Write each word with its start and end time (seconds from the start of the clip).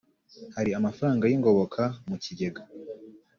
hari 0.55 0.71
amafaranga 0.79 1.23
y 1.27 1.33
ingoboka 1.37 1.83
mu 2.07 2.15
kigega 2.23 2.61